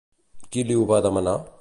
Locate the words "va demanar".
0.95-1.41